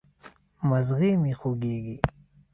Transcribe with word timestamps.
مځغی 0.69 1.11
مي 1.21 1.31
خوږیږي 1.39 1.97